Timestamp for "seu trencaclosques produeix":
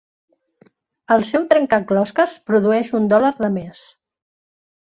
1.31-2.91